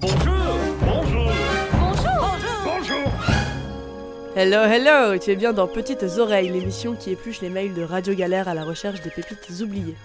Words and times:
Bonjour. 0.00 0.14
Bonjour. 0.80 1.32
Bonjour. 1.72 2.38
Bonjour. 2.64 3.10
Hello, 4.36 4.62
hello. 4.62 5.18
Tu 5.18 5.32
es 5.32 5.36
bien 5.36 5.52
dans 5.52 5.66
Petites 5.66 6.04
Oreilles, 6.18 6.50
l'émission 6.50 6.94
qui 6.94 7.10
épluche 7.10 7.40
les 7.40 7.48
mails 7.48 7.74
de 7.74 7.82
Radio 7.82 8.14
Galère 8.14 8.46
à 8.46 8.54
la 8.54 8.62
recherche 8.62 9.00
des 9.00 9.10
pépites 9.10 9.50
oubliées. 9.60 9.96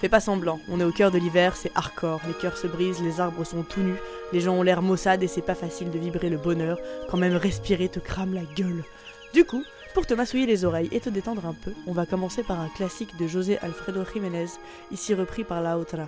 Fais 0.00 0.10
pas 0.10 0.20
semblant, 0.20 0.60
on 0.68 0.80
est 0.80 0.84
au 0.84 0.92
cœur 0.92 1.10
de 1.10 1.16
l'hiver, 1.16 1.56
c'est 1.56 1.72
hardcore, 1.74 2.20
les 2.28 2.34
cœurs 2.34 2.58
se 2.58 2.66
brisent, 2.66 3.02
les 3.02 3.20
arbres 3.20 3.42
sont 3.44 3.62
tout 3.62 3.80
nus, 3.80 3.96
les 4.34 4.40
gens 4.40 4.52
ont 4.52 4.62
l'air 4.62 4.82
maussades 4.82 5.22
et 5.22 5.28
c'est 5.28 5.40
pas 5.40 5.54
facile 5.54 5.90
de 5.90 5.98
vibrer 5.98 6.28
le 6.28 6.36
bonheur. 6.36 6.78
Quand 7.10 7.16
même 7.16 7.34
respirer 7.34 7.88
te 7.88 8.00
crame 8.00 8.34
la 8.34 8.44
gueule. 8.54 8.84
Du 9.32 9.46
coup, 9.46 9.64
pour 9.94 10.06
te 10.06 10.12
massouiller 10.12 10.46
les 10.46 10.66
oreilles 10.66 10.90
et 10.92 11.00
te 11.00 11.08
détendre 11.08 11.46
un 11.46 11.54
peu, 11.54 11.72
on 11.86 11.92
va 11.92 12.04
commencer 12.04 12.42
par 12.42 12.60
un 12.60 12.68
classique 12.68 13.16
de 13.18 13.26
José 13.26 13.58
Alfredo 13.62 14.04
Jiménez, 14.12 14.50
ici 14.92 15.14
repris 15.14 15.42
par 15.42 15.62
la 15.62 15.78
Otra. 15.78 16.06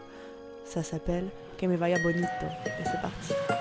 Ça 0.67 0.83
s'appelle 0.83 1.25
Que 1.61 1.69
me 1.69 1.77
vaya 1.77 1.99
bonito, 1.99 2.27
et 2.65 2.85
c'est 2.85 3.03
parti. 3.03 3.60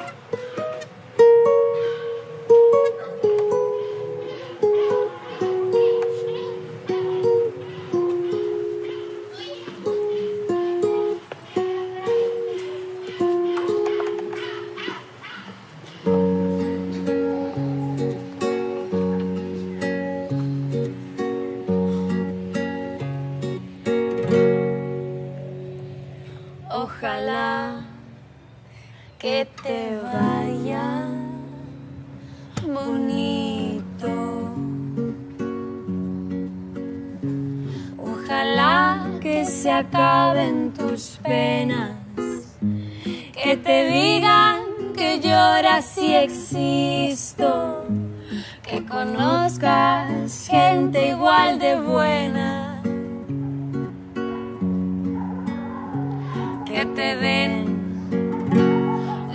Que 56.79 56.85
te 56.85 57.15
den 57.17 57.53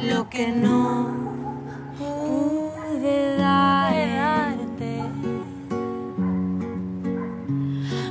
lo 0.09 0.31
que 0.31 0.47
no 0.49 1.11
pude 1.99 3.37
darte. 3.37 5.03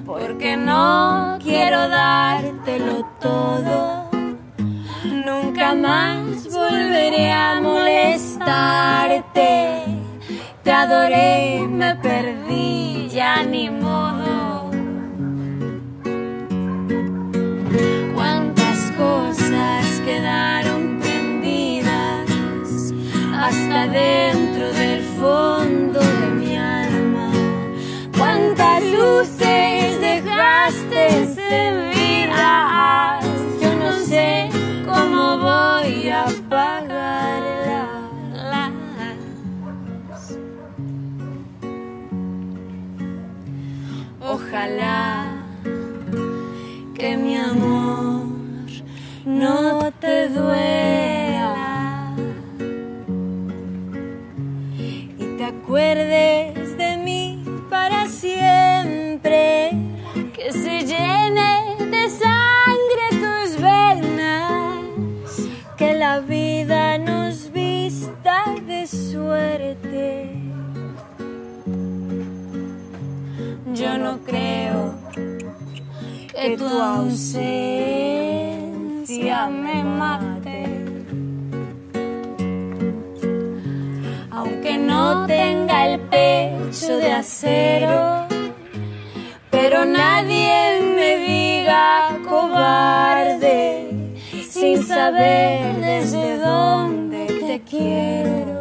Porque 0.06 0.56
no 0.56 1.40
quiero 1.42 1.90
dártelo 1.90 3.08
todo. 3.20 4.12
Nunca 5.04 5.74
más 5.74 6.48
volveré 6.54 7.32
a 7.32 7.60
molestarte. 7.60 9.02
Te 10.64 10.72
adoré, 10.72 11.66
me 11.68 11.96
perdí, 11.96 13.10
ya 13.10 13.42
ni 13.42 13.72
modo. 13.72 14.13
Yo 33.62 33.70
no 33.76 33.92
sé 34.06 34.50
cómo 34.86 35.38
voy 35.38 36.10
a 36.10 36.24
apagarlas. 36.24 37.92
Ojalá 44.20 45.04
que 46.96 47.18
mi 47.18 47.38
amor 47.38 48.26
no 49.26 49.92
te 50.00 50.30
duela 50.30 51.03
Yo 73.72 73.98
no 73.98 74.20
creo 74.20 74.94
que 75.16 76.58
tu 76.58 76.68
ausencia 76.68 77.38
me 79.48 79.84
mate. 79.84 80.66
Aunque 84.30 84.78
no 84.78 85.26
tenga 85.26 85.88
el 85.88 86.00
pecho 86.02 86.98
de 86.98 87.14
acero, 87.14 88.28
pero 89.50 89.86
nadie 89.86 90.82
me 90.98 91.18
diga 91.18 92.20
cobarde 92.28 94.18
sin 94.50 94.84
saber 94.84 95.78
desde 95.78 96.38
dónde 96.38 97.26
te 97.28 97.62
quiero. 97.62 98.53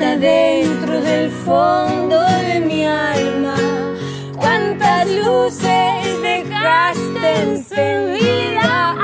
Dentro 0.00 1.00
del 1.02 1.30
fondo 1.30 2.18
de 2.48 2.60
mi 2.60 2.86
alma. 2.86 3.54
Cuántas 4.36 5.06
luces 5.08 6.22
dejaste 6.22 7.42
encendidas. 7.42 8.96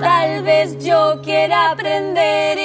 Tal 0.00 0.42
vez 0.42 0.78
yo 0.84 1.20
quiera 1.22 1.70
aprender 1.70 2.58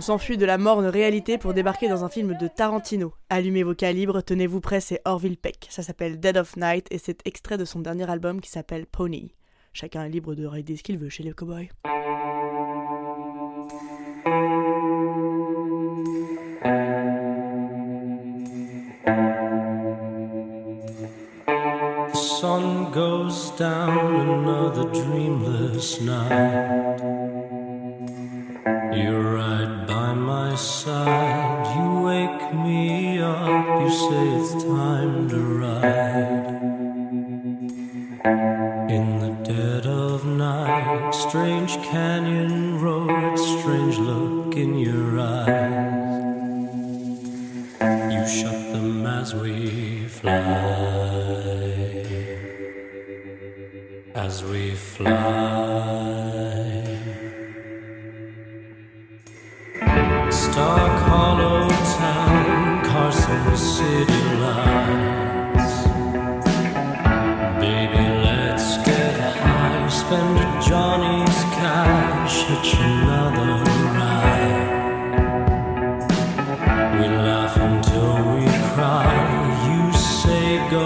On 0.00 0.02
s'enfuit 0.02 0.38
de 0.38 0.46
la 0.46 0.56
morne 0.56 0.86
réalité 0.86 1.36
pour 1.36 1.52
débarquer 1.52 1.86
dans 1.86 2.06
un 2.06 2.08
film 2.08 2.34
de 2.38 2.48
Tarantino. 2.48 3.12
Allumez 3.28 3.62
vos 3.64 3.74
calibres, 3.74 4.22
tenez-vous 4.22 4.62
prêts, 4.62 4.80
c'est 4.80 5.02
Orville 5.04 5.36
Peck. 5.36 5.66
Ça 5.68 5.82
s'appelle 5.82 6.18
Dead 6.18 6.38
of 6.38 6.56
Night 6.56 6.86
et 6.90 6.96
c'est 6.96 7.20
extrait 7.26 7.58
de 7.58 7.66
son 7.66 7.80
dernier 7.80 8.08
album 8.08 8.40
qui 8.40 8.48
s'appelle 8.48 8.86
Pony. 8.86 9.34
Chacun 9.74 10.04
est 10.04 10.08
libre 10.08 10.34
de 10.34 10.46
rider 10.46 10.78
ce 10.78 10.82
qu'il 10.82 10.96
veut 10.96 11.10
chez 11.10 11.22
les 11.22 11.32
cowboys. 11.32 11.68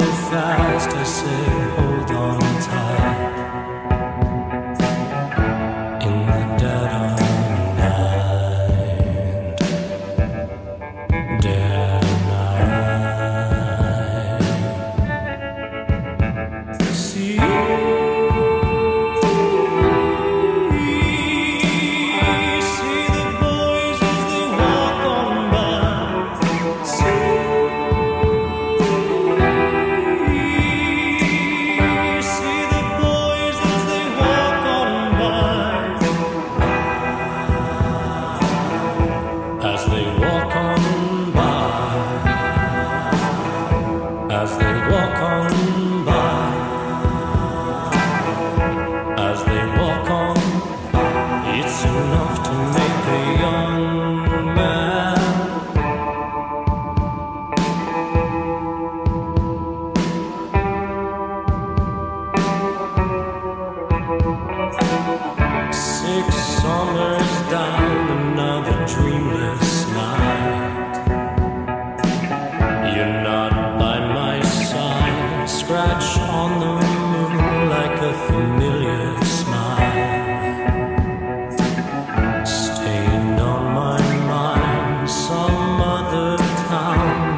your 0.01 0.13
thighs 0.31 0.87
I 0.87 1.05
say 1.05 1.64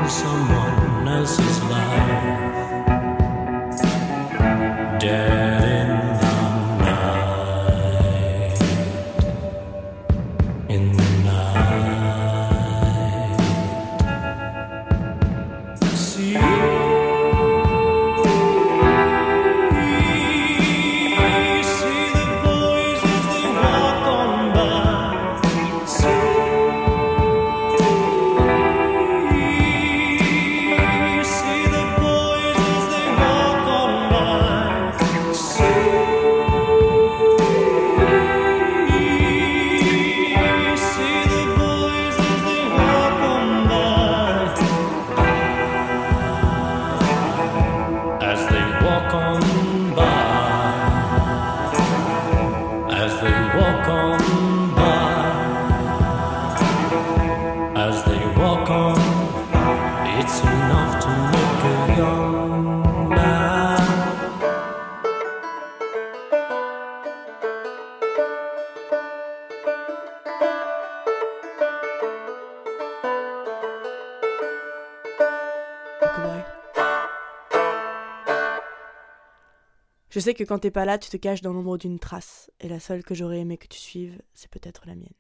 someone 0.08 0.65
sais 80.26 80.34
que 80.34 80.42
quand 80.42 80.58
t'es 80.58 80.72
pas 80.72 80.84
là, 80.84 80.98
tu 80.98 81.08
te 81.08 81.16
caches 81.16 81.40
dans 81.40 81.52
l'ombre 81.52 81.78
d'une 81.78 82.00
trace, 82.00 82.50
et 82.60 82.68
la 82.68 82.80
seule 82.80 83.04
que 83.04 83.14
j'aurais 83.14 83.38
aimé 83.38 83.58
que 83.58 83.68
tu 83.68 83.78
suives, 83.78 84.20
c'est 84.34 84.50
peut-être 84.50 84.82
la 84.86 84.96
mienne. 84.96 85.14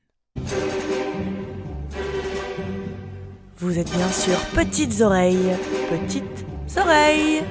Vous 3.58 3.78
êtes 3.78 3.90
bien 3.92 4.08
sûr 4.10 4.36
petites 4.52 5.00
oreilles, 5.00 5.52
petites 5.88 6.44
oreilles, 6.76 7.44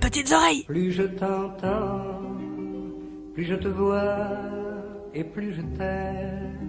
petites 0.00 0.32
oreilles. 0.32 0.64
Plus 0.64 0.92
je 0.92 1.04
t'entends, 1.04 2.36
plus 3.32 3.44
je 3.44 3.54
te 3.54 3.68
vois, 3.68 4.28
et 5.14 5.24
plus 5.24 5.54
je 5.54 5.62
t'aime. 5.78 6.67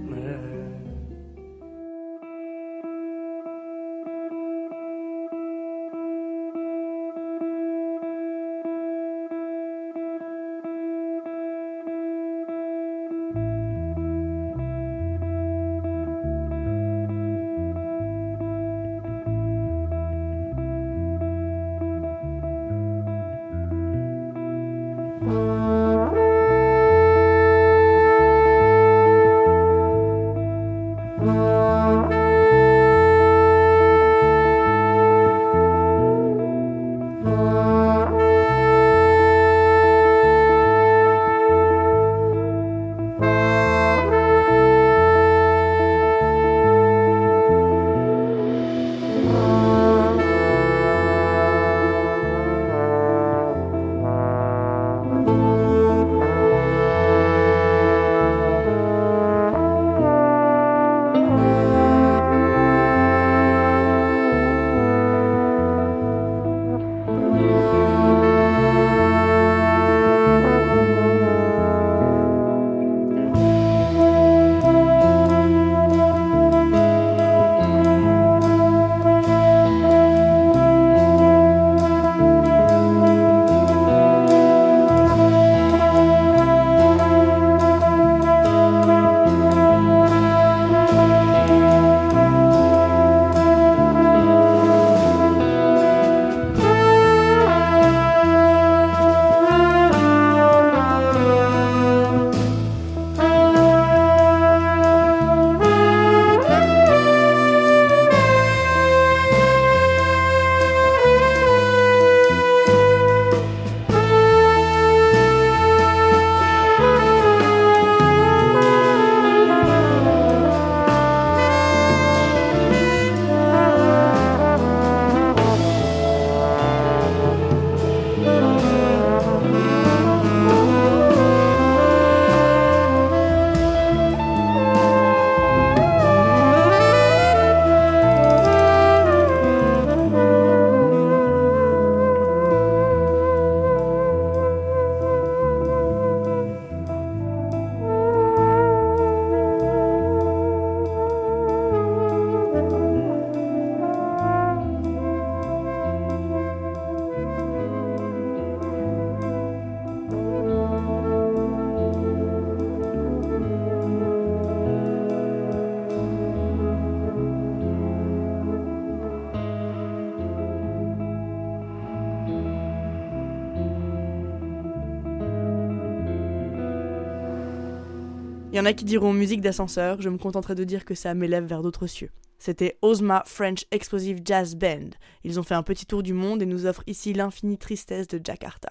Y 178.59 178.61
en 178.61 178.65
a 178.65 178.73
qui 178.73 178.83
diront 178.83 179.13
musique 179.13 179.39
d'ascenseur, 179.39 180.01
je 180.01 180.09
me 180.09 180.17
contenterai 180.17 180.53
de 180.53 180.65
dire 180.65 180.83
que 180.83 180.93
ça 180.93 181.13
m'élève 181.13 181.45
vers 181.45 181.61
d'autres 181.61 181.87
cieux. 181.87 182.09
C'était 182.39 182.77
Ozma 182.81 183.23
French 183.25 183.63
Explosive 183.71 184.19
Jazz 184.25 184.55
Band. 184.55 184.89
Ils 185.23 185.39
ont 185.39 185.43
fait 185.43 185.55
un 185.55 185.63
petit 185.63 185.85
tour 185.85 186.03
du 186.03 186.13
monde 186.13 186.41
et 186.41 186.45
nous 186.45 186.65
offrent 186.65 186.83
ici 186.85 187.13
l'infinie 187.13 187.57
tristesse 187.57 188.09
de 188.09 188.19
Jakarta. 188.21 188.69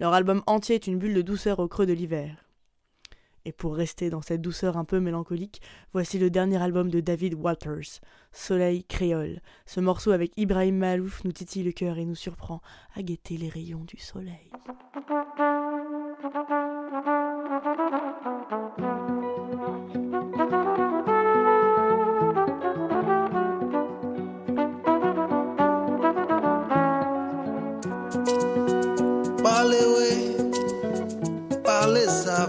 Leur 0.00 0.12
album 0.12 0.42
entier 0.48 0.74
est 0.74 0.88
une 0.88 0.98
bulle 0.98 1.14
de 1.14 1.22
douceur 1.22 1.60
au 1.60 1.68
creux 1.68 1.86
de 1.86 1.92
l'hiver. 1.92 2.34
Et 3.44 3.52
pour 3.52 3.74
rester 3.74 4.08
dans 4.08 4.22
cette 4.22 4.40
douceur 4.40 4.76
un 4.76 4.84
peu 4.84 5.00
mélancolique, 5.00 5.60
voici 5.92 6.18
le 6.18 6.30
dernier 6.30 6.62
album 6.62 6.90
de 6.90 7.00
David 7.00 7.34
Walters, 7.34 8.00
Soleil 8.30 8.84
créole. 8.84 9.40
Ce 9.66 9.80
morceau 9.80 10.12
avec 10.12 10.32
Ibrahim 10.36 10.76
Malouf 10.76 11.24
nous 11.24 11.32
titille 11.32 11.64
le 11.64 11.72
cœur 11.72 11.98
et 11.98 12.04
nous 12.04 12.14
surprend 12.14 12.60
à 12.94 13.02
guetter 13.02 13.36
les 13.36 13.48
rayons 13.48 13.84
du 13.84 13.98
soleil. 13.98 14.50
Parlez, 29.42 29.84
oui, 29.98 31.60
parlez 31.64 32.06
ça. 32.06 32.48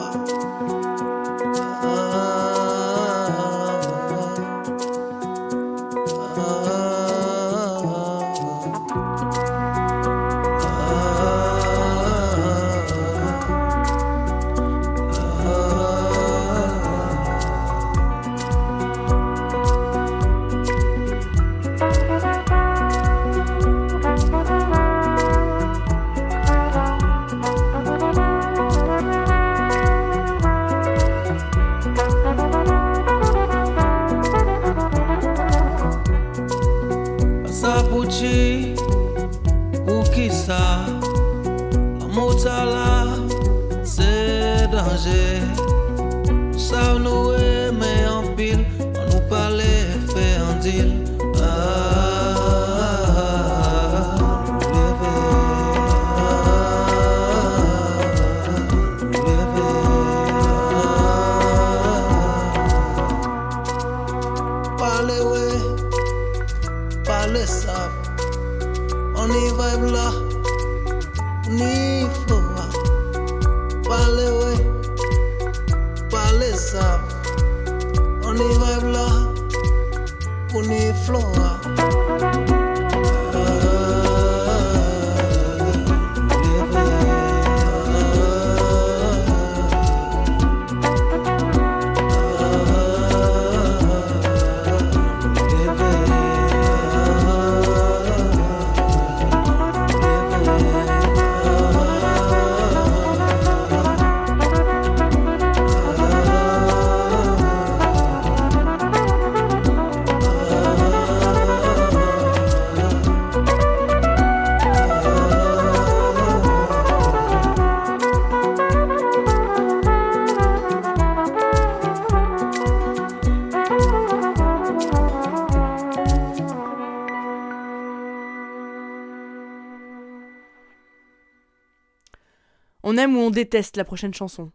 On 132.91 132.97
aime 132.97 133.15
ou 133.15 133.19
on 133.21 133.29
déteste 133.29 133.77
la 133.77 133.85
prochaine 133.85 134.13
chanson 134.13 134.51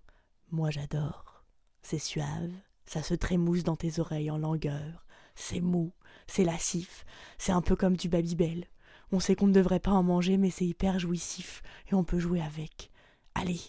Moi 0.50 0.71
j'adore. 0.71 1.43
C'est 1.81 1.99
suave, 1.99 2.52
ça 2.85 3.02
se 3.02 3.14
trémousse 3.14 3.62
dans 3.62 3.76
tes 3.76 3.99
oreilles 3.99 4.31
en 4.31 4.37
langueur. 4.37 5.07
C'est 5.35 5.62
mou, 5.62 5.95
c'est 6.26 6.45
lascif, 6.45 7.07
c'est 7.38 7.52
un 7.52 7.62
peu 7.62 7.76
comme 7.76 7.97
du 7.97 8.11
Babybel. 8.11 8.66
On 9.11 9.21
sait 9.21 9.37
qu'on 9.37 9.47
ne 9.47 9.55
devrait 9.55 9.81
pas 9.81 9.93
en 9.93 10.02
manger, 10.02 10.37
mais 10.37 10.50
c'est 10.50 10.66
hyper 10.66 10.99
jouissif 10.99 11.62
et 11.90 11.95
on 11.95 12.05
peut 12.05 12.19
jouer 12.19 12.43
avec. 12.43 12.90
Allez, 13.35 13.62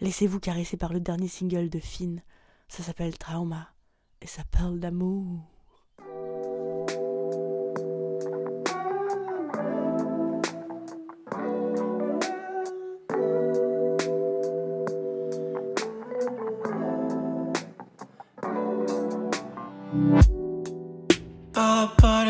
laissez-vous 0.00 0.40
caresser 0.40 0.78
par 0.78 0.94
le 0.94 1.00
dernier 1.00 1.28
single 1.28 1.68
de 1.68 1.78
Finn. 1.78 2.22
Ça 2.66 2.82
s'appelle 2.82 3.18
Trauma 3.18 3.74
et 4.22 4.26
ça 4.26 4.42
parle 4.50 4.80
d'amour. 4.80 5.57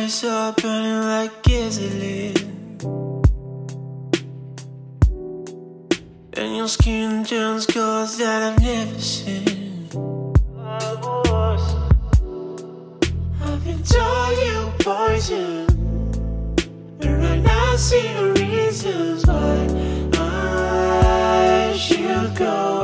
Parties 0.09 0.25
are 0.25 0.53
burning 0.55 1.03
like 1.03 1.43
gasoline. 1.43 2.35
And 6.33 6.57
your 6.57 6.69
skin 6.69 7.25
turns 7.27 7.67
colors 7.67 8.17
that 8.17 8.43
I've 8.43 8.63
never 8.63 8.99
seen. 8.99 9.87
I've 13.43 13.63
been 13.65 13.83
told 13.83 14.39
you 14.47 14.73
poison. 14.79 15.67
And 17.03 17.23
right 17.23 17.43
now 17.43 17.73
I 17.73 17.77
see 17.77 18.09
the 18.15 18.33
reasons 18.33 19.27
why 19.27 19.67
I 20.15 21.77
should 21.77 22.35
go. 22.35 22.78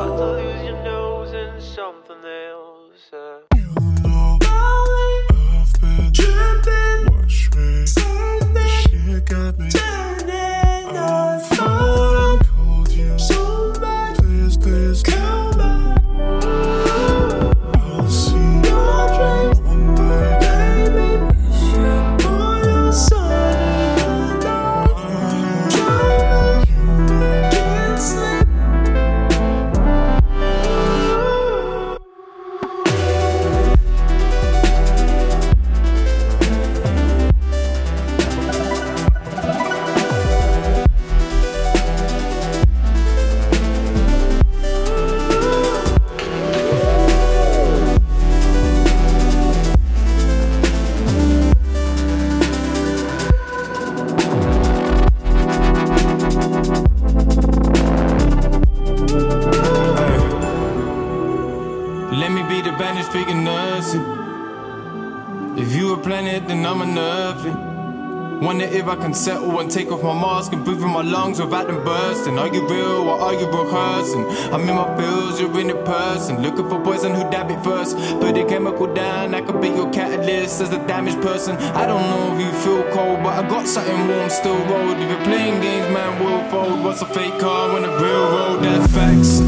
Settle 69.15 69.59
and 69.59 69.71
take 69.71 69.91
off 69.91 70.03
my 70.03 70.13
mask 70.13 70.51
and 70.53 70.63
breathe 70.65 70.81
in 70.81 70.89
my 70.89 71.01
lungs 71.01 71.39
without 71.39 71.67
them 71.67 71.83
bursting. 71.83 72.37
Are 72.37 72.53
you 72.53 72.67
real 72.67 73.07
or 73.09 73.19
are 73.19 73.33
you 73.33 73.47
rehearsing? 73.47 74.25
I'm 74.53 74.67
in 74.67 74.75
my 74.75 74.97
feels, 74.97 75.39
you're 75.39 75.59
in 75.59 75.69
a 75.69 75.83
person. 75.83 76.41
Looking 76.41 76.67
for 76.69 76.81
poison 76.83 77.13
who 77.15 77.21
dab 77.31 77.49
it 77.49 77.63
first. 77.63 77.97
Put 78.19 78.35
the 78.35 78.45
chemical 78.45 78.93
down, 78.93 79.33
I 79.33 79.41
could 79.41 79.61
be 79.61 79.69
your 79.69 79.91
catalyst 79.91 80.61
as 80.61 80.73
a 80.73 80.87
damaged 80.87 81.21
person. 81.21 81.55
I 81.55 81.85
don't 81.85 82.01
know 82.01 82.35
if 82.35 82.41
you 82.45 82.51
feel 82.61 82.83
cold, 82.91 83.23
but 83.23 83.33
I 83.33 83.47
got 83.47 83.67
something 83.67 84.07
warm 84.07 84.29
still 84.29 84.57
rolled. 84.65 84.97
If 84.97 85.09
you're 85.09 85.23
playing 85.23 85.61
games, 85.61 85.93
man, 85.93 86.19
will 86.23 86.43
fold. 86.51 86.83
What's 86.83 87.01
a 87.01 87.05
fake 87.05 87.39
car 87.39 87.73
when 87.73 87.85
a 87.85 87.91
real 87.97 88.25
road? 88.35 88.63
That's 88.63 88.91
facts. 88.91 89.39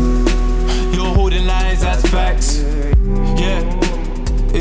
You're 0.96 1.14
holding 1.14 1.46
lies, 1.46 1.82
that's 1.82 2.08
facts. 2.10 2.77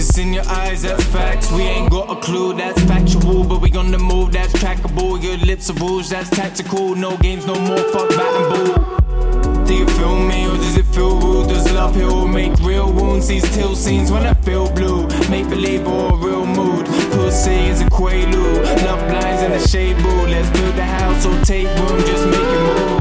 It's 0.09 0.19
in 0.19 0.33
your 0.33 0.47
eyes, 0.47 0.83
that's 0.83 1.03
facts. 1.07 1.51
We 1.51 1.63
ain't 1.63 1.91
got 1.91 2.09
a 2.09 2.21
clue, 2.21 2.55
that's 2.55 2.81
factual. 2.85 3.43
But 3.43 3.61
we 3.61 3.73
on 3.73 3.91
the 3.91 3.99
move, 3.99 4.31
that's 4.31 4.53
trackable. 4.53 5.21
Your 5.21 5.37
lips 5.39 5.69
are 5.69 5.75
rouge, 5.75 6.11
that's 6.11 6.31
tactical. 6.31 6.95
No 6.95 7.17
games, 7.17 7.45
no 7.45 7.57
more, 7.57 7.83
fuck 7.91 8.09
bat 8.11 8.33
and 8.41 8.49
boo. 8.55 9.65
Do 9.67 9.75
you 9.75 9.87
feel 9.99 10.17
me 10.17 10.47
or 10.47 10.57
does 10.59 10.77
it 10.77 10.87
feel 10.95 11.19
rude? 11.19 11.49
Does 11.49 11.73
love 11.73 11.97
heal, 11.97 12.29
make 12.29 12.57
real 12.61 12.93
wounds? 12.93 13.27
These 13.27 13.53
till 13.53 13.75
scenes 13.75 14.13
when 14.13 14.25
I 14.25 14.35
feel 14.35 14.71
blue. 14.71 15.09
Make 15.29 15.49
believe 15.49 15.85
or 15.89 16.17
real 16.17 16.47
mood. 16.47 16.87
Pussy 17.11 17.67
is 17.67 17.81
a 17.81 17.87
quaalude. 17.87 18.63
Love 18.85 19.01
blinds 19.09 19.43
in 19.43 19.51
the 19.51 19.67
shade 19.67 19.97
boo. 19.97 20.27
Let's 20.29 20.49
build 20.51 20.77
a 20.77 20.85
house 20.85 21.27
or 21.27 21.37
take 21.45 21.67
room, 21.67 21.99
just 22.07 22.27
make 22.27 22.41
it 22.41 22.91
move. 22.91 22.96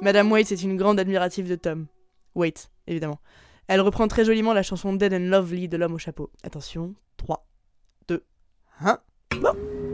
Madame 0.00 0.30
Waite 0.30 0.52
est 0.52 0.62
une 0.62 0.76
grande 0.76 1.00
admirative 1.00 1.48
de 1.48 1.56
Tom. 1.56 1.86
Waite, 2.36 2.70
évidemment. 2.86 3.18
Elle 3.66 3.80
reprend 3.80 4.06
très 4.06 4.24
joliment 4.24 4.52
la 4.52 4.62
chanson 4.62 4.92
Dead 4.92 5.12
and 5.12 5.28
Lovely 5.28 5.68
de 5.68 5.76
l'homme 5.76 5.94
au 5.94 5.98
chapeau. 5.98 6.30
Attention, 6.44 6.94
3, 7.16 7.44
2, 8.06 8.24
1. 8.80 8.98
Bon. 9.40 9.87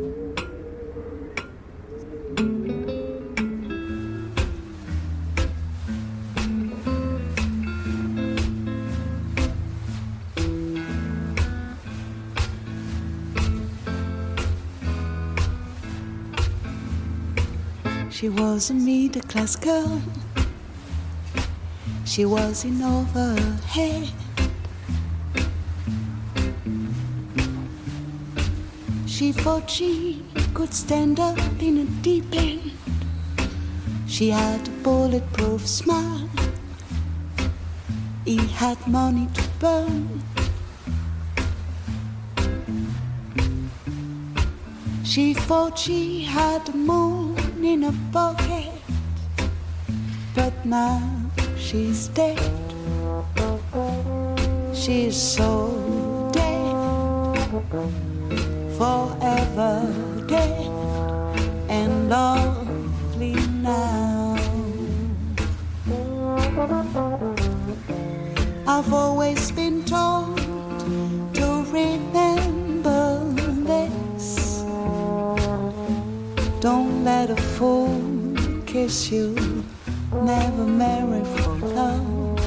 She 18.14 18.28
was 18.28 18.70
a 18.70 18.74
middle 18.74 19.22
class 19.22 19.56
girl. 19.56 20.00
She 22.04 22.24
was 22.24 22.64
in 22.64 22.80
over 22.80 23.34
head. 23.66 24.08
She 29.04 29.32
thought 29.32 29.68
she 29.68 30.24
could 30.54 30.72
stand 30.72 31.18
up 31.18 31.40
in 31.60 31.78
a 31.78 31.84
deep 32.02 32.26
end. 32.32 32.70
She 34.06 34.30
had 34.30 34.68
a 34.68 34.70
bulletproof 34.84 35.66
smile. 35.66 36.30
He 38.24 38.36
had 38.36 38.78
money 38.86 39.26
to 39.34 39.42
burn. 39.58 40.22
She 45.02 45.34
thought 45.34 45.76
she 45.76 46.22
had 46.22 46.64
the 46.66 46.74
moon 46.74 47.43
in 47.64 47.84
a 47.84 47.94
pocket, 48.12 48.70
but 50.34 50.52
now 50.66 51.00
she's 51.56 52.08
dead. 52.08 52.38
She's 54.74 55.16
so 55.16 56.30
dead, 56.32 56.74
forever 58.76 59.92
dead, 60.26 60.70
and 61.68 62.10
lovely 62.10 63.34
now. 63.62 64.36
I've 68.66 68.92
always 68.92 69.50
been 69.52 69.84
told 69.84 70.33
you. 78.84 79.34
Never 80.12 80.66
marry 80.66 81.24
for 81.24 81.54
love. 81.72 82.38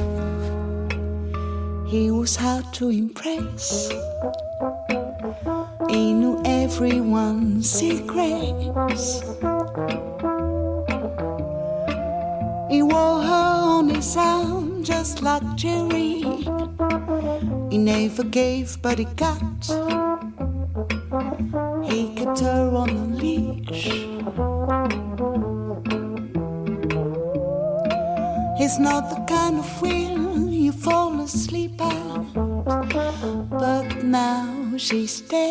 He 1.88 2.12
was 2.12 2.36
hard 2.36 2.72
to 2.74 2.90
impress. 2.90 3.90
He 5.90 6.14
knew 6.14 6.40
everyone's 6.46 7.68
secrets. 7.68 9.22
He 12.70 12.84
wore 12.84 13.22
her 13.24 13.54
on 13.78 13.90
his 13.90 14.16
arm 14.16 14.84
just 14.84 15.24
like 15.24 15.56
Jerry. 15.56 16.22
He 17.72 17.80
never 17.80 18.24
gave, 18.24 18.80
but 18.84 19.00
he 19.00 19.06
got. 19.06 20.07
He's 28.78 28.84
not 28.86 29.10
the 29.10 29.22
kind 29.26 29.58
of 29.58 29.82
wheel 29.82 30.50
you 30.52 30.72
fall 30.72 31.20
asleep 31.22 31.82
at. 31.82 32.34
But 33.50 34.04
now 34.04 34.78
she's 34.78 35.20
dead. 35.22 35.47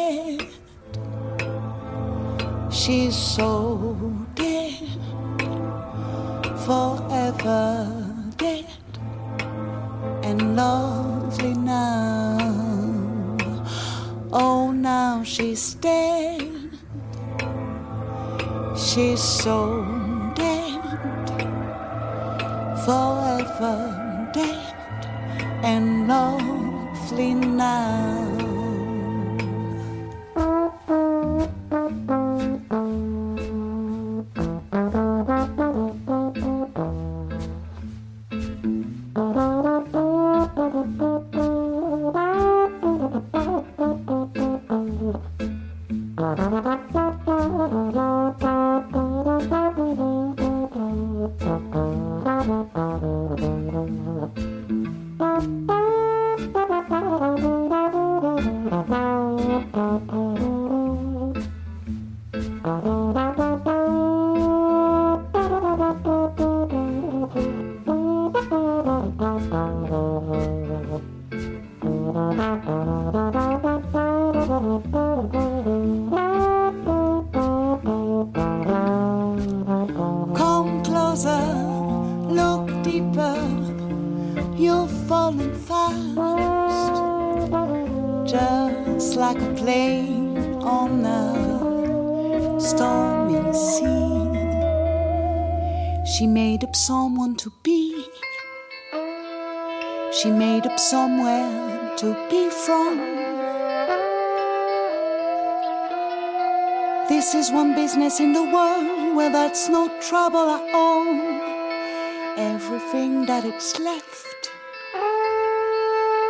Everything 112.86 113.26
that 113.26 113.44
it's 113.44 113.80
left, 113.80 114.50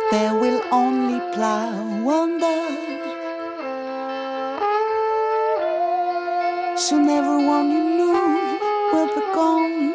there 0.09 0.33
will 0.33 0.59
only 0.71 1.19
plow 1.35 1.69
wonder. 2.01 2.61
Soon 6.75 7.09
everyone 7.09 7.69
you 7.69 7.83
knew 7.97 8.21
will 8.91 9.11
be 9.13 9.21
gone, 9.37 9.93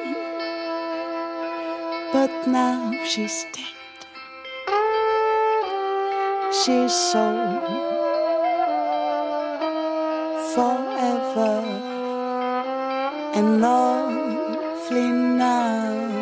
but 2.13 2.31
now 2.47 2.93
she's 3.05 3.45
dead. 3.53 3.99
She's 6.63 6.95
so 6.95 7.27
forever 10.55 11.55
and 13.35 13.61
lovely 13.61 15.09
now. 15.09 16.22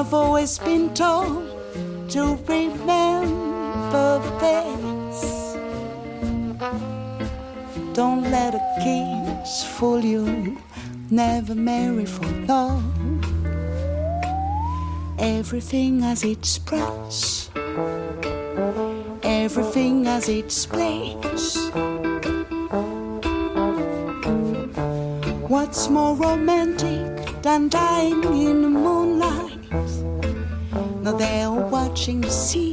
I've 0.00 0.14
always 0.14 0.58
been 0.58 0.94
told 0.94 1.44
to 2.10 2.36
remember 2.48 4.18
this. 4.40 5.18
Don't 7.92 8.22
let 8.30 8.54
a 8.54 8.62
kiss 8.82 9.62
fool 9.64 10.02
you, 10.02 10.56
never 11.10 11.54
marry 11.54 12.06
for 12.06 12.26
love. 12.48 12.82
Everything 15.18 16.00
has 16.00 16.24
its 16.24 16.58
price 16.58 17.50
everything 19.22 20.04
has 20.04 20.28
its 20.28 20.64
place. 20.66 21.56
What's 25.48 25.88
more 25.88 26.14
romantic 26.14 27.42
than 27.42 27.68
dying 27.68 28.22
in 28.24 28.62
the 28.62 28.68
moonlight? 28.68 29.39
Now 31.10 31.16
they're 31.16 31.50
watching 31.50 32.20
the 32.20 32.30
sea. 32.30 32.72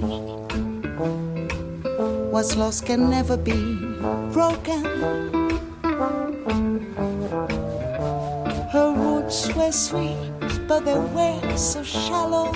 What's 2.29 2.55
lost 2.55 2.85
can 2.85 3.09
never 3.09 3.35
be 3.35 3.75
broken. 4.31 4.83
Her 8.71 8.93
roots 8.95 9.51
were 9.55 9.71
sweet, 9.71 10.29
but 10.67 10.85
they 10.85 10.99
were 11.17 11.57
so 11.57 11.81
shallow. 11.81 12.53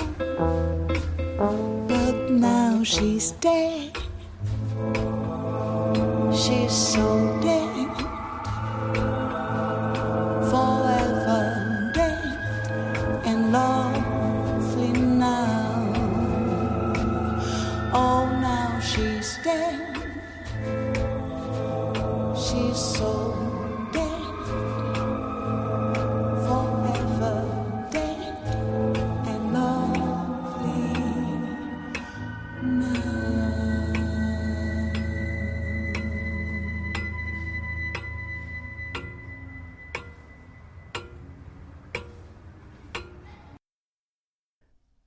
But 1.88 2.30
now 2.30 2.84
she's 2.84 3.32
dead. 3.32 3.98
She's 6.30 6.70
so 6.70 7.40
dead, 7.42 7.61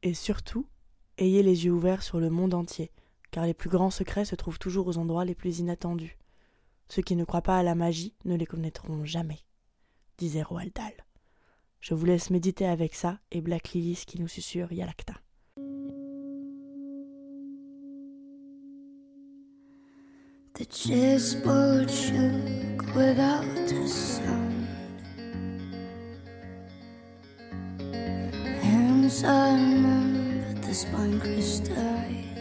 Et 0.05 0.13
surtout, 0.13 0.67
ayez 1.17 1.41
les 1.41 1.65
yeux 1.65 1.71
ouverts 1.71 2.03
sur 2.03 2.19
le 2.19 2.29
monde 2.29 2.53
entier, 2.53 2.91
car 3.31 3.43
les 3.43 3.55
plus 3.55 3.71
grands 3.71 3.89
secrets 3.89 4.23
se 4.23 4.35
trouvent 4.35 4.59
toujours 4.59 4.85
aux 4.85 4.99
endroits 4.99 5.25
les 5.25 5.33
plus 5.33 5.57
inattendus. 5.57 6.19
Ceux 6.89 7.01
qui 7.01 7.15
ne 7.15 7.23
croient 7.23 7.41
pas 7.41 7.57
à 7.57 7.63
la 7.63 7.73
magie 7.73 8.13
ne 8.23 8.35
les 8.35 8.45
connaîtront 8.45 9.03
jamais, 9.03 9.39
disait 10.19 10.43
Roald. 10.43 10.77
Je 11.79 11.95
vous 11.95 12.05
laisse 12.05 12.29
méditer 12.29 12.67
avec 12.67 12.93
ça 12.93 13.17
et 13.31 13.41
Black 13.41 13.71
Lilies 13.71 14.03
qui 14.05 14.21
nous 14.21 14.27
susurre 14.27 14.71
Yalakta. 14.71 15.15
The 20.53 20.67
a 20.71 21.19
sound. 23.87 24.44
I 29.23 29.53
remember 29.53 30.53
the 30.67 30.73
spine 30.73 31.21
crystallized. 31.21 32.34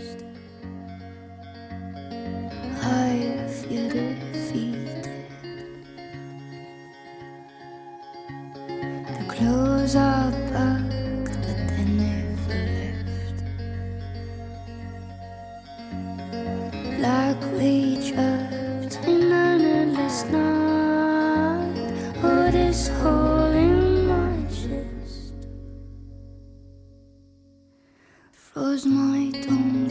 Froze 28.54 28.86
my 28.86 29.32
tongue, 29.42 29.90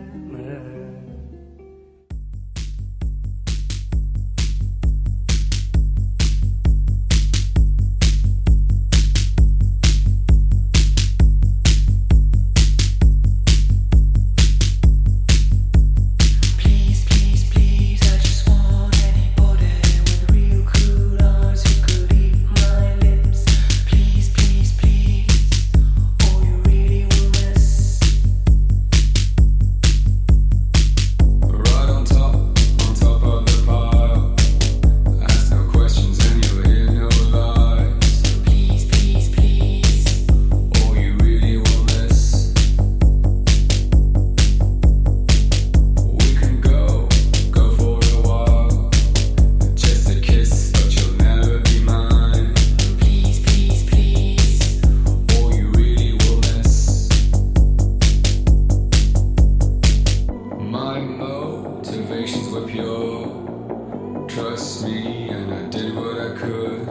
relations 62.21 62.49
were 62.49 62.67
pure. 62.67 64.27
Trust 64.27 64.85
me, 64.85 65.29
and 65.29 65.51
I 65.51 65.67
did 65.69 65.95
what 65.95 66.19
I 66.21 66.35
could. 66.37 66.85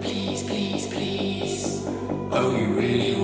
Please, 0.00 0.44
please, 0.44 0.86
please. 0.86 1.84
Oh, 2.30 2.56
you 2.56 2.72
really 2.74 3.19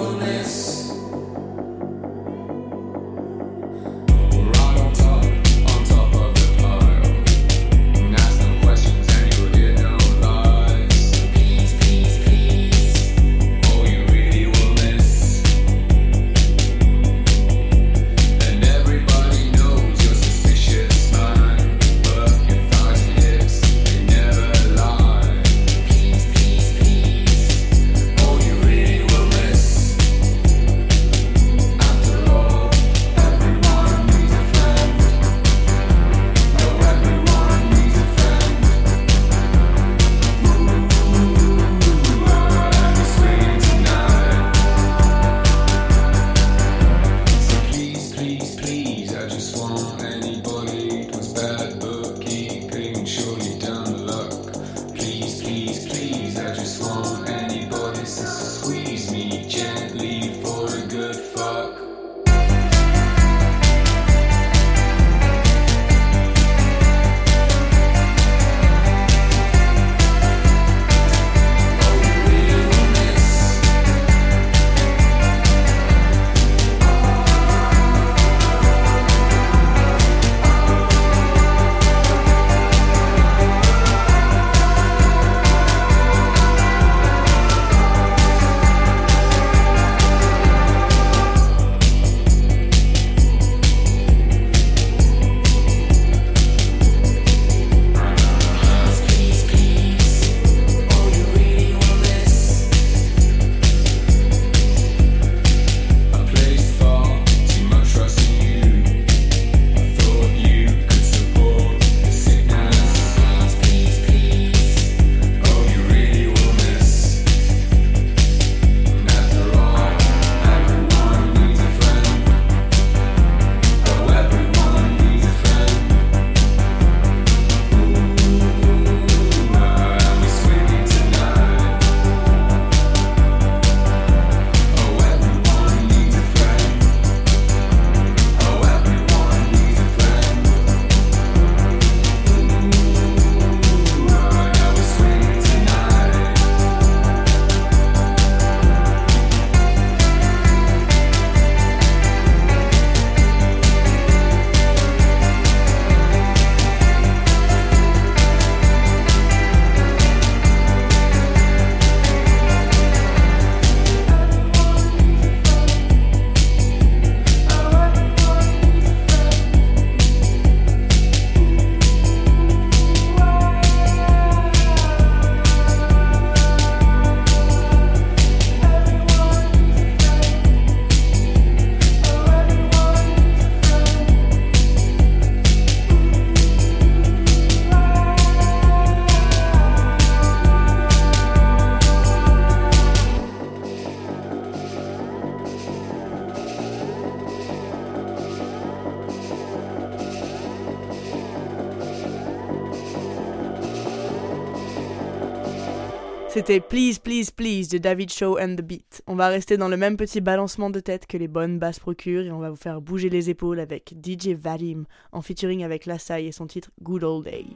C'était 206.47 206.61
Please, 206.61 207.01
Please, 207.03 207.33
Please 207.35 207.69
de 207.71 207.79
David 207.79 208.13
Show 208.13 208.39
and 208.39 208.55
the 208.55 208.61
Beat. 208.61 209.03
On 209.09 209.17
va 209.17 209.27
rester 209.27 209.57
dans 209.57 209.67
le 209.67 209.77
même 209.77 209.97
petit 209.97 210.21
balancement 210.21 210.71
de 210.71 210.79
tête 210.79 211.09
que 211.09 211.17
les 211.17 211.27
bonnes 211.27 211.59
basses 211.59 211.81
procurent 211.81 212.25
et 212.25 212.31
on 212.31 212.39
va 212.39 212.51
vous 212.51 212.57
faire 212.57 212.81
bouger 212.81 213.09
les 213.09 213.31
épaules 213.31 213.59
avec 213.59 213.95
DJ 214.01 214.29
Vadim 214.29 214.85
en 215.11 215.23
featuring 215.23 215.65
avec 215.65 215.87
Lassai 215.87 216.27
et 216.27 216.31
son 216.31 216.47
titre 216.47 216.71
Good 216.81 217.03
Old 217.03 217.25
Days. 217.25 217.53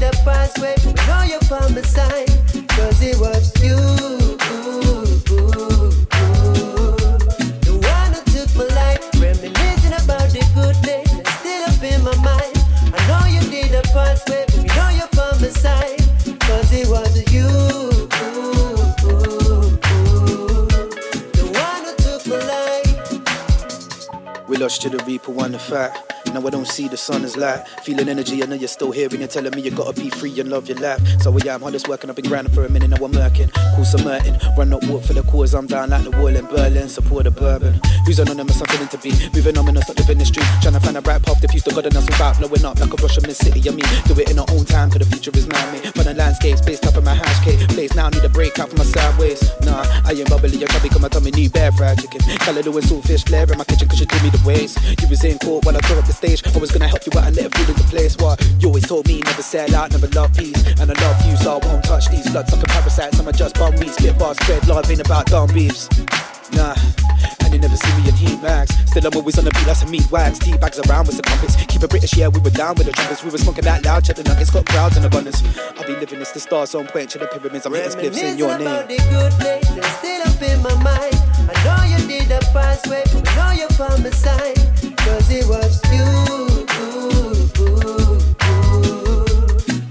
The 0.00 0.10
past 0.24 0.58
way, 0.58 0.74
we 0.86 0.92
know 1.06 1.22
you're 1.28 1.40
my 1.74 1.82
side. 1.82 2.28
Cause 2.68 3.02
it 3.02 3.16
was 3.20 3.52
you. 3.62 3.76
The 24.50 24.56
lost 24.58 24.82
to 24.82 24.90
the 24.90 25.02
reaper, 25.04 25.32
one 25.32 25.52
the 25.52 25.58
fact. 25.58 26.09
Now 26.32 26.46
I 26.46 26.50
don't 26.50 26.66
see 26.66 26.88
the 26.88 26.96
sun 26.96 27.24
as 27.24 27.36
light. 27.36 27.66
Feeling 27.82 28.08
energy, 28.08 28.42
I 28.42 28.46
know 28.46 28.54
you're 28.54 28.68
still 28.68 28.92
here 28.92 29.08
and 29.10 29.18
you're 29.18 29.28
telling 29.28 29.54
me 29.54 29.62
you 29.62 29.70
gotta 29.70 29.92
be 30.00 30.10
free 30.10 30.38
and 30.40 30.48
love 30.48 30.68
your 30.68 30.78
life. 30.78 31.00
So 31.22 31.36
yeah, 31.38 31.54
I'm 31.54 31.62
hardest 31.62 31.88
working, 31.88 32.08
I've 32.10 32.16
been 32.16 32.26
grinding 32.26 32.54
for 32.54 32.64
a 32.64 32.68
minute, 32.68 32.90
now 32.90 33.04
I'm 33.04 33.12
working. 33.12 33.50
Cool 33.74 33.84
some 33.84 34.06
run 34.06 34.72
up 34.72 34.84
walk 34.84 35.02
for 35.02 35.12
the 35.12 35.22
cause, 35.24 35.54
I'm 35.54 35.66
down 35.66 35.90
like 35.90 36.04
the 36.04 36.10
wall 36.12 36.28
in 36.28 36.46
Berlin, 36.46 36.88
support 36.88 37.24
the 37.24 37.30
bourbon. 37.30 37.80
Who's 38.06 38.18
anonymous, 38.18 38.60
I'm 38.60 38.66
feeling 38.68 38.88
to 38.88 38.98
be. 38.98 39.10
Moving 39.34 39.58
on, 39.58 39.74
not 39.74 39.88
living 39.98 40.18
the 40.18 40.24
street. 40.24 40.46
Trying 40.62 40.74
to 40.74 40.80
find 40.80 40.96
a 40.96 41.02
bright 41.02 41.22
path, 41.22 41.40
the 41.40 41.48
future 41.48 41.70
got 41.70 41.86
us 41.86 42.06
without 42.06 42.38
blowing 42.38 42.64
up 42.64 42.78
like 42.78 42.92
a 42.92 42.96
rush 43.02 43.16
of 43.16 43.26
Miss 43.26 43.38
City. 43.38 43.60
I 43.68 43.72
mean, 43.72 43.86
do 44.06 44.14
it 44.18 44.30
in 44.30 44.38
our 44.38 44.46
own 44.50 44.64
time, 44.64 44.90
cause 44.90 45.00
the 45.00 45.06
future 45.06 45.30
is 45.34 45.46
man 45.46 45.66
made. 45.72 45.92
But 45.94 46.06
the 46.06 46.14
landscape's 46.14 46.60
based 46.60 46.86
up 46.86 46.96
in 46.96 47.04
my 47.04 47.14
hash 47.14 47.44
cake. 47.44 47.58
Place 47.70 47.94
now 47.94 48.08
need 48.08 48.24
a 48.24 48.28
break 48.28 48.58
out 48.58 48.70
for 48.70 48.76
my 48.76 48.84
sideways. 48.84 49.42
Nah, 49.62 49.84
I 50.04 50.12
ain't 50.12 50.28
bubbly, 50.30 50.62
I 50.62 50.66
can't 50.66 50.82
become 50.82 51.04
a 51.04 51.08
tummy, 51.08 51.30
need 51.30 51.52
bear 51.52 51.72
fried 51.72 52.00
chicken. 52.00 52.20
Callaloo 52.44 52.78
and 52.78 52.86
saltfish 52.86 53.26
flare 53.26 53.50
in 53.50 53.58
my 53.58 53.64
kitchen, 53.64 53.88
cause 53.88 54.00
you 54.00 54.06
do 54.06 54.18
me 54.22 54.30
the 54.30 54.42
ways. 54.46 54.76
You 55.00 55.08
was 55.08 55.24
in 55.24 55.38
court 55.38 55.64
while 55.64 55.76
I 55.76 55.80
tore 55.80 55.98
up 55.98 56.06
the 56.06 56.12
stage. 56.20 56.44
I 56.44 56.58
was 56.58 56.70
gonna 56.70 56.88
help 56.88 57.04
you 57.06 57.12
out 57.18 57.26
and 57.26 57.36
let 57.36 57.46
it 57.46 57.54
fall 57.54 57.68
into 57.68 57.84
place. 57.84 58.16
What? 58.18 58.36
You 58.60 58.68
always 58.68 58.86
told 58.86 59.08
me 59.08 59.20
never 59.20 59.42
sell 59.42 59.74
out, 59.74 59.90
never 59.92 60.08
love 60.08 60.32
peace. 60.36 60.60
And 60.78 60.90
I 60.90 60.94
love 61.00 61.18
you, 61.26 61.36
so 61.36 61.58
I 61.58 61.66
won't 61.66 61.84
touch 61.84 62.08
these 62.08 62.28
blood 62.30 62.48
sucking 62.48 62.68
parasites. 62.68 63.18
I'm 63.18 63.28
a 63.28 63.32
just 63.32 63.54
bum 63.56 63.74
meat, 63.80 63.92
spit 63.96 64.18
bars, 64.18 64.36
spread 64.40 64.66
love, 64.68 64.90
ain't 64.90 65.00
about 65.00 65.26
dumb 65.26 65.48
beefs. 65.52 65.88
Nah. 66.52 66.76
And 67.40 67.54
you 67.54 67.60
never 67.60 67.76
see 67.76 67.92
me 67.96 68.08
in 68.08 68.14
heat 68.14 68.42
mags. 68.42 68.74
Still, 68.90 69.06
I'm 69.06 69.16
always 69.16 69.38
on 69.38 69.44
the 69.44 69.50
beat, 69.50 69.66
like 69.66 69.76
some 69.76 69.90
meat 69.90 70.08
wags. 70.10 70.38
Tea 70.38 70.56
bags 70.58 70.78
around 70.80 71.06
with 71.06 71.16
some 71.16 71.24
crumpets. 71.24 71.56
Keep 71.56 71.82
it 71.82 71.90
British, 71.90 72.16
yeah, 72.16 72.28
we 72.28 72.40
were 72.40 72.50
down 72.50 72.74
with 72.76 72.86
the 72.86 72.92
trumpets. 72.92 73.24
We 73.24 73.30
were 73.30 73.38
smoking 73.38 73.64
that 73.64 73.84
loud, 73.84 74.04
cheddar 74.04 74.22
nuggets, 74.24 74.50
got 74.50 74.66
crowds 74.66 74.96
in 74.96 75.04
abundance. 75.04 75.42
I'll 75.78 75.86
be 75.86 75.96
living 75.96 76.18
this, 76.18 76.32
the 76.32 76.40
stars 76.40 76.74
on 76.74 76.86
point, 76.86 77.10
to 77.10 77.18
the 77.18 77.26
pyramids. 77.26 77.64
I'm 77.66 77.72
hitting 77.72 77.92
spliffs 77.92 78.22
in 78.22 78.36
your 78.36 78.58
name. 78.58 78.86
the 78.86 78.98
good 79.08 79.32
still 79.98 80.22
up 80.28 80.42
in 80.42 80.60
my 80.62 80.74
mind. 80.84 81.16
I 81.48 81.54
know 81.64 81.80
you 81.88 82.00
the 82.30 82.38
past 82.52 82.86
way, 82.88 83.02
but 83.12 83.26
I 83.28 83.36
know 83.36 83.58
you're 83.58 83.78
by 83.78 83.96
my 84.02 84.10
side. 84.10 84.89
Cause 85.04 85.30
it 85.30 85.46
was 85.46 85.80
you. 85.92 86.06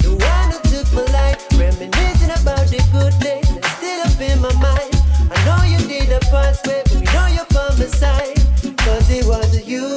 The 0.03 0.11
one 0.31 0.49
who 0.51 0.59
took 0.69 0.87
my 0.93 1.03
life. 1.11 1.39
Reminiscing 1.57 2.31
about 2.31 2.65
the 2.67 2.79
good 2.91 3.15
days 3.19 3.49
that's 3.53 3.71
still 3.77 4.01
up 4.07 4.19
in 4.21 4.39
my 4.41 4.53
mind. 4.61 4.95
I 5.31 5.33
know 5.45 5.61
you 5.65 5.79
did 5.87 6.09
the 6.09 6.19
past 6.31 6.65
way, 6.67 6.81
but 6.85 6.95
we 6.95 7.01
know 7.13 7.27
you're 7.27 7.51
by 7.51 7.69
my 7.77 7.87
side. 7.87 8.37
It 9.11 9.25
was 9.25 9.67
you. 9.67 9.87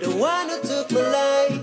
The 0.00 0.10
one 0.16 0.48
who 0.48 0.58
took 0.62 0.90
my 0.92 1.00
life. 1.20 1.60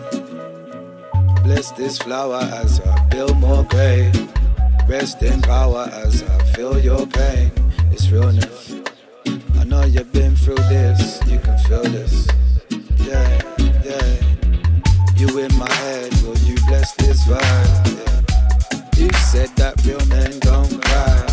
Bless 1.44 1.72
this 1.72 1.98
flower 1.98 2.42
as 2.62 2.80
I 2.82 3.00
build 3.10 3.38
more 3.40 3.64
grave. 3.64 4.14
Rest 4.88 5.24
in 5.24 5.42
power 5.42 5.90
as 5.92 6.22
I 6.22 6.44
feel 6.54 6.78
your 6.78 7.08
pain. 7.08 7.52
It's 7.92 8.12
realness. 8.12 8.43
You've 9.86 10.12
been 10.12 10.36
through 10.36 10.56
this, 10.56 11.20
you 11.28 11.38
can 11.40 11.58
feel 11.60 11.84
this. 11.84 12.28
Yeah, 12.98 13.42
yeah. 13.84 14.16
You 15.16 15.38
in 15.38 15.56
my 15.56 15.72
head, 15.72 16.12
will 16.24 16.38
you 16.40 16.56
bless 16.68 16.94
this 16.96 17.24
vibe? 17.28 18.98
You 18.98 19.12
said 19.30 19.50
that 19.58 19.86
real 19.86 20.04
men 20.08 20.40
don't 20.40 20.82
cry. 20.84 21.28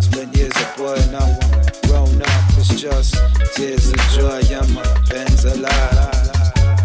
Spent 0.00 0.34
years 0.34 0.56
a 0.56 0.78
boy, 0.78 0.96
now 1.12 1.26
I'm 1.26 1.72
grown 1.86 2.22
up. 2.22 2.44
It's 2.56 2.80
just 2.80 3.14
tears 3.54 3.90
of 3.90 4.00
joy, 4.16 4.40
yeah, 4.48 4.64
my 4.72 4.84
pen's 5.10 5.44
alive. 5.44 6.32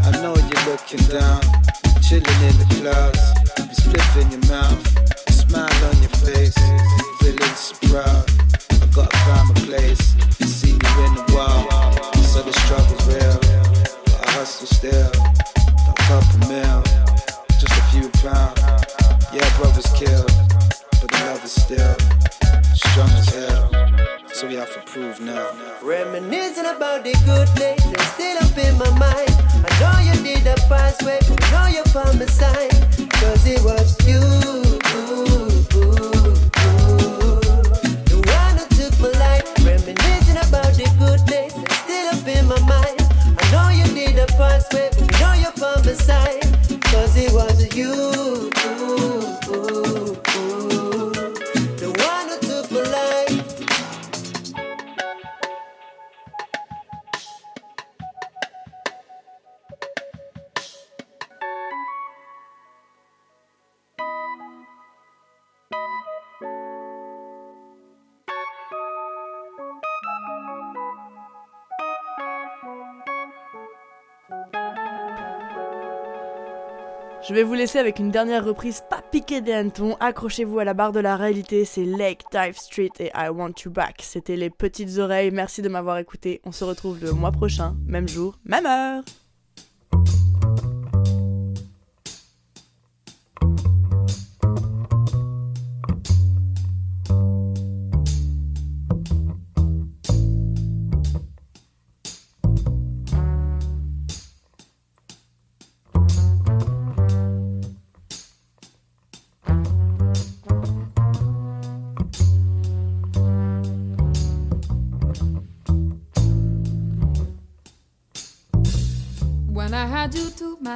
I 0.04 0.12
know 0.22 0.36
you're 0.36 0.66
looking 0.68 1.06
down, 1.08 1.41
chilling 2.04 2.41
in 2.43 2.56
the 2.60 2.68
clouds. 2.82 3.24
You 3.58 3.76
spliff 3.80 4.22
in 4.22 4.28
your 4.32 4.45
mouth, 4.52 4.84
smile 5.32 5.84
on 5.88 5.98
your 6.02 6.16
face, 6.20 6.58
feeling 7.20 7.56
so 7.56 7.76
proud. 7.88 8.26
I 8.82 8.86
gotta 8.91 9.18
find 9.24 9.48
my 9.50 9.56
place, 9.66 10.16
still. 14.66 15.12
Just 17.60 17.74
a 17.74 17.84
few 17.91 18.10
pounds. 18.22 18.60
Yeah, 19.32 19.58
brothers 19.58 19.91
killed, 19.93 20.32
but 20.99 21.12
the 21.12 21.22
love 21.26 21.43
is 21.43 21.51
still 21.51 21.95
strong 22.74 23.10
as 23.12 23.30
hell. 23.30 23.70
So 24.34 24.47
we 24.47 24.55
have 24.55 24.74
to 24.74 24.82
prove 24.91 25.20
now. 25.20 25.51
Reminiscing 25.84 26.66
about 26.66 27.03
the 27.03 27.14
good 27.26 27.49
days 27.55 27.84
still 28.14 28.38
up 28.38 28.58
in 28.58 28.78
my 28.78 28.89
mind. 28.97 29.30
I 29.66 29.72
know 29.80 29.99
you 30.08 30.24
did 30.24 30.43
the 30.43 30.55
past 30.70 31.03
way, 31.03 31.20
I 31.22 31.51
know 31.51 31.68
you're 31.68 31.93
by 31.93 32.12
my 32.18 32.26
side. 32.26 32.72
Cause 33.12 33.45
it 33.45 33.62
was 33.64 33.95
you. 34.08 34.47
You. 47.78 48.16
Je 77.28 77.34
vais 77.34 77.43
vous 77.43 77.55
laisser 77.55 77.78
avec 77.78 77.99
une 77.99 78.09
dernière 78.09 78.45
reprise 78.45 78.82
pas 78.89 79.01
piquée 79.01 79.41
des 79.41 79.51
hannetons. 79.51 79.97
Accrochez-vous 79.99 80.59
à 80.59 80.63
la 80.63 80.73
barre 80.73 80.93
de 80.93 81.01
la 81.01 81.17
réalité, 81.17 81.65
c'est 81.65 81.84
Lake 81.84 82.23
Dive 82.32 82.57
Street 82.57 82.91
et 83.01 83.11
I 83.13 83.28
Want 83.28 83.51
You 83.65 83.71
Back. 83.71 83.97
C'était 84.01 84.38
les 84.38 84.49
petites 84.49 84.97
oreilles, 84.97 85.32
merci 85.32 85.61
de 85.61 85.67
m'avoir 85.67 85.97
écouté. 85.97 86.39
On 86.45 86.53
se 86.53 86.63
retrouve 86.63 87.01
le 87.01 87.11
mois 87.11 87.34
prochain, 87.34 87.75
même 87.86 88.07
jour, 88.07 88.39
même 88.45 88.65
heure. 88.65 89.03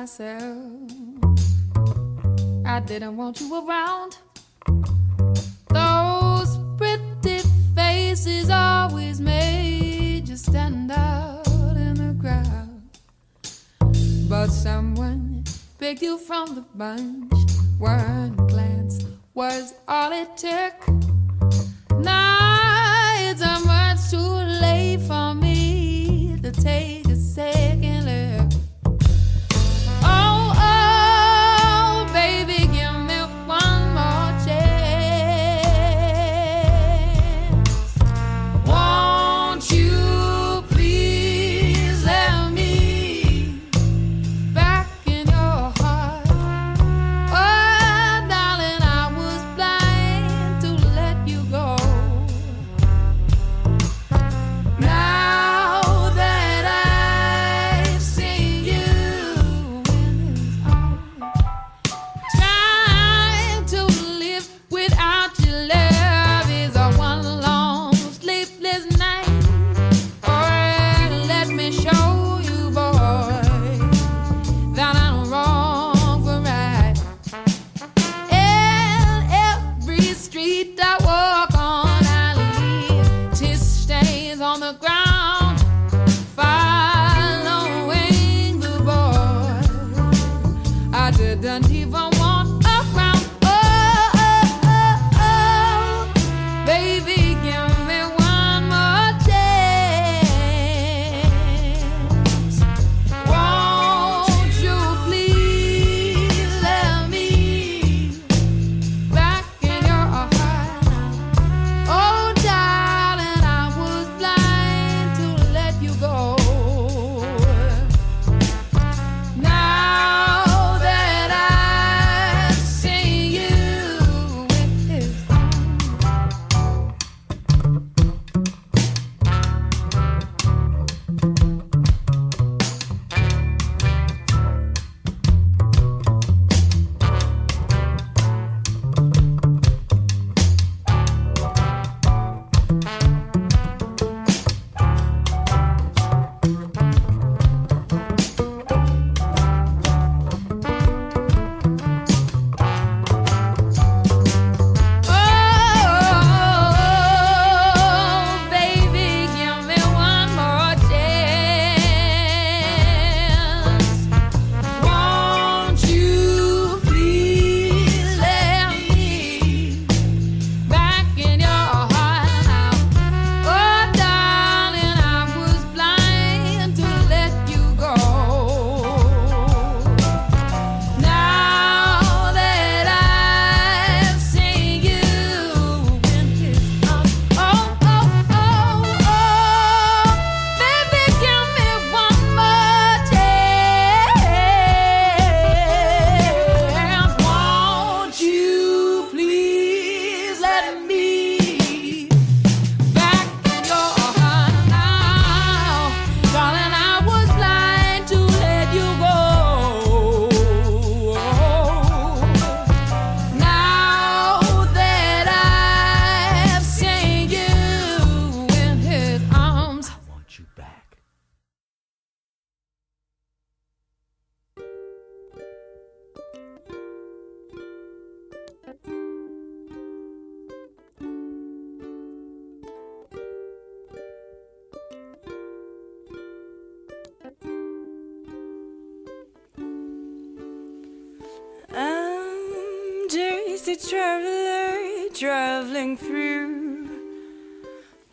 Myself, 0.02 0.92
I 2.66 2.80
didn't 2.80 3.16
want 3.18 3.40
you 3.40 3.54
around. 3.54 4.18
Those 5.70 6.58
pretty 6.76 7.48
faces 7.76 8.50
always 8.50 9.22
made 9.22 10.28
you 10.28 10.38
stand 10.38 10.92
out 10.92 11.46
in 11.76 11.94
the 11.94 12.18
crowd. 12.20 12.82
But 14.28 14.48
someone 14.48 15.44
picked 15.78 16.02
you 16.02 16.18
from 16.18 16.56
the 16.56 16.66
bunch. 16.74 17.32
One 17.78 18.36
glance 18.48 19.06
was 19.36 19.76
all 19.88 20.12
it 20.12 20.36
took. 20.36 21.11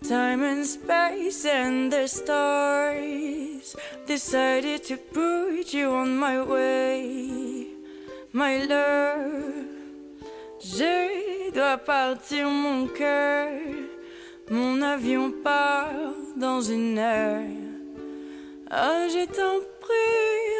Time 0.09 0.43
and 0.43 0.65
space 0.65 1.45
and 1.45 1.93
the 1.93 2.07
stars 2.09 3.77
decided 4.07 4.83
to 4.85 4.97
put 4.97 5.75
you 5.75 5.91
on 5.91 6.17
my 6.17 6.43
way, 6.43 7.67
my 8.33 8.65
love. 8.65 9.67
Je 10.61 11.51
dois 11.53 11.77
partir 11.77 12.49
mon 12.49 12.87
cœur, 12.87 13.51
mon 14.51 14.81
avion 14.81 15.31
part 15.45 16.15
dans 16.37 16.63
une 16.63 16.99
heure. 16.99 17.43
Ah, 18.71 19.05
oh, 19.05 19.09
je 19.11 19.27
t'en 19.27 19.61
prie, 19.79 20.55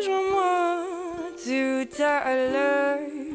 rejoins-moi 0.00 0.84
tout 1.44 2.02
à 2.02 2.34
l'heure. 2.34 3.25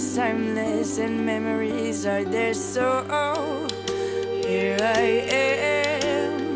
is 0.00 0.16
timeless 0.16 0.98
and 0.98 1.26
memories 1.26 2.06
are 2.06 2.24
there. 2.24 2.54
So 2.54 3.04
oh, 3.10 3.68
here 4.46 4.78
I 4.80 5.26
am 5.28 6.54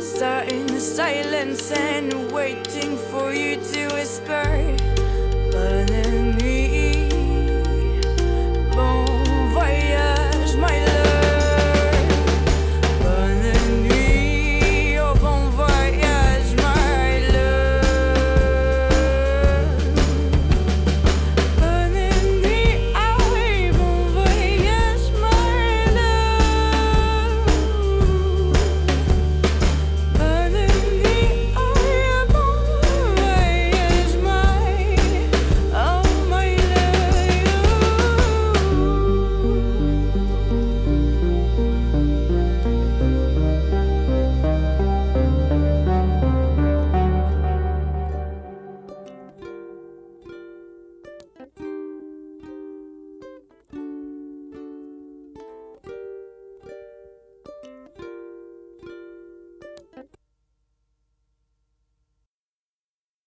starting 0.00 0.66
the 0.66 0.80
silence 0.80 1.72
and 1.72 2.30
waiting 2.30 2.96
for 3.10 3.32
you 3.32 3.56
to 3.56 3.80
whisper. 3.94 4.44
But 5.52 5.90